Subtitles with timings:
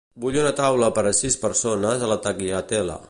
[0.21, 2.99] Vull una taula per a sis persones a la Tagliatella.